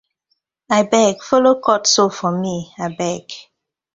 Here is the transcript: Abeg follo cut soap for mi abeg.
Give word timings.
Abeg 0.77 1.15
follo 1.27 1.51
cut 1.65 1.83
soap 1.93 2.13
for 2.17 2.31
mi 2.41 2.57
abeg. 2.85 3.25